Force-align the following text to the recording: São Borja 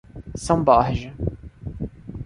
São 0.35 0.63
Borja 0.63 1.13